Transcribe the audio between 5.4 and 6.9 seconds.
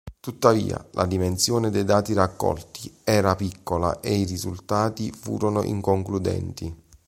inconcludenti.